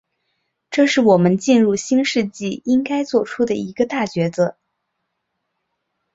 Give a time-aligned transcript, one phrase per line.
[0.71, 4.57] 这是我们进入新世纪应该作出的一个大决策。